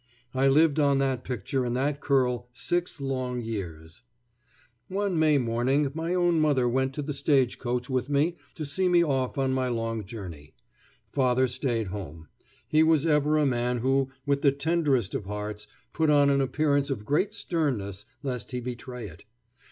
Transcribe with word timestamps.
I 0.33 0.47
lived 0.47 0.79
on 0.79 0.97
that 0.97 1.23
picture 1.23 1.63
and 1.63 1.75
that 1.77 2.01
curl 2.01 2.49
six 2.53 2.99
long 2.99 3.39
years. 3.39 4.01
[Illustration: 4.89 4.89
The 4.89 4.89
Picture 4.89 4.89
her 4.89 4.89
Mother 4.89 4.89
gave 4.89 4.89
me] 4.89 4.95
One 4.95 5.19
May 5.19 5.37
morning 5.83 5.91
my 5.93 6.13
own 6.15 6.39
mother 6.41 6.67
went 6.67 6.93
to 6.95 7.01
the 7.03 7.13
stagecoach 7.13 7.87
with 7.87 8.09
me 8.09 8.35
to 8.55 8.65
see 8.65 8.89
me 8.89 9.03
off 9.03 9.37
on 9.37 9.53
my 9.53 9.67
long 9.67 10.03
journey. 10.03 10.55
Father 11.07 11.47
stayed 11.47 11.89
home. 11.89 12.29
He 12.67 12.81
was 12.81 13.05
ever 13.05 13.37
a 13.37 13.45
man 13.45 13.77
who, 13.77 14.09
with 14.25 14.41
the 14.41 14.51
tenderest 14.51 15.13
of 15.13 15.25
hearts, 15.25 15.67
put 15.93 16.09
on 16.09 16.31
an 16.31 16.41
appearance 16.41 16.89
of 16.89 17.05
great 17.05 17.35
sternness 17.35 18.05
lest 18.23 18.49
he 18.49 18.59
betray 18.59 19.05
it. 19.05 19.25